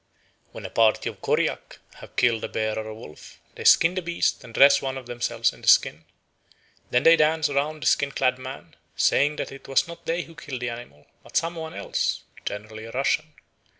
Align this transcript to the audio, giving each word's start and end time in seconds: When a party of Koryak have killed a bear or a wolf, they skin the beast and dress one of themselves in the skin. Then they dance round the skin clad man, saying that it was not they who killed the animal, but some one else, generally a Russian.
When 0.51 0.65
a 0.65 0.71
party 0.71 1.11
of 1.11 1.21
Koryak 1.21 1.77
have 1.97 2.15
killed 2.15 2.43
a 2.43 2.47
bear 2.47 2.79
or 2.79 2.87
a 2.87 2.95
wolf, 2.95 3.39
they 3.53 3.63
skin 3.65 3.93
the 3.93 4.01
beast 4.01 4.43
and 4.43 4.51
dress 4.51 4.81
one 4.81 4.97
of 4.97 5.05
themselves 5.05 5.53
in 5.53 5.61
the 5.61 5.67
skin. 5.67 6.05
Then 6.89 7.03
they 7.03 7.15
dance 7.15 7.49
round 7.49 7.83
the 7.83 7.85
skin 7.85 8.11
clad 8.11 8.39
man, 8.39 8.75
saying 8.95 9.35
that 9.35 9.51
it 9.51 9.67
was 9.67 9.87
not 9.87 10.07
they 10.07 10.23
who 10.23 10.33
killed 10.33 10.61
the 10.61 10.69
animal, 10.69 11.05
but 11.21 11.37
some 11.37 11.53
one 11.53 11.75
else, 11.75 12.23
generally 12.45 12.85
a 12.85 12.91
Russian. 12.91 13.33